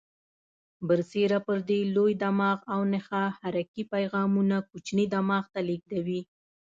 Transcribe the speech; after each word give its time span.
برسیره 0.87 1.37
پر 1.45 1.57
دې 1.69 1.79
لوی 1.95 2.13
دماغ 2.23 2.57
او 2.73 2.81
نخاع 2.93 3.27
حرکي 3.39 3.83
پیغامونه 3.93 4.55
کوچني 4.69 5.05
دماغ 5.15 5.43
ته 5.53 5.59
لېږدوي. 5.67 6.21